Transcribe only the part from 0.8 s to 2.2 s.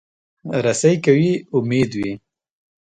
که وي، امید وي.